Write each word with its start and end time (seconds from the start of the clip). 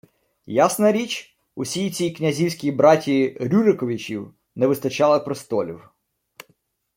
Ясна 0.47 0.91
річ, 0.91 1.37
усій 1.55 1.91
цій 1.91 2.11
князівській 2.11 2.71
братії 2.71 3.37
Рюриковичів 3.41 4.33
не 4.55 4.67
вистачало 4.67 5.21
«престолів» 5.23 5.89